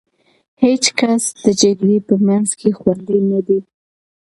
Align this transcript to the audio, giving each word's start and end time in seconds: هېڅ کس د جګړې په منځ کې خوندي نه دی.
هېڅ 0.63 0.83
کس 0.99 1.23
د 1.45 1.47
جګړې 1.61 1.97
په 2.07 2.15
منځ 2.27 2.49
کې 2.59 2.69
خوندي 2.79 3.19
نه 3.31 3.39
دی. 3.47 3.59